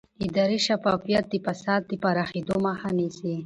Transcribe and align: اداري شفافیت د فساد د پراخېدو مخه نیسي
اداري 0.25 0.57
شفافیت 0.67 1.25
د 1.29 1.35
فساد 1.45 1.81
د 1.87 1.91
پراخېدو 2.03 2.55
مخه 2.65 2.89
نیسي 2.97 3.33